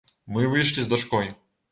Мы 0.37 0.45
выйшлі 0.53 0.85
з 0.87 0.91
дачкой. 0.93 1.29